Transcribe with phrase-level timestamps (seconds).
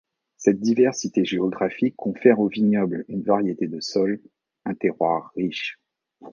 [0.37, 4.19] Cette diversité géographique confère au vignoble une variété de sol,
[4.65, 5.77] un terroir riche.